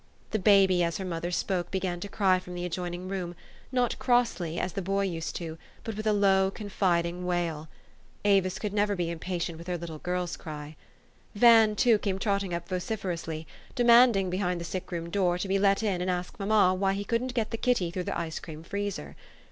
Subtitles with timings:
[0.31, 3.35] The baby, as her mother spoke, began to cry from the adjoining room;
[3.71, 7.69] not cross!}', as the boy used to, but with a low, confiding wail.
[8.25, 10.75] Avis could never be impatient with her little girl's cry.
[11.35, 13.45] Van, too, came trotting up vociferously,
[13.75, 16.93] de manding, behind the sick room door, to be let in and ask mamma why
[16.93, 18.15] he couldn't get the kitty THE STORY OF AVIS.
[18.15, 19.15] 331 through the ice cream freezer.